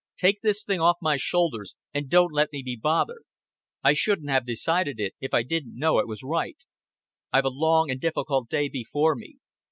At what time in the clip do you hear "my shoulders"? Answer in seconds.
0.99-1.75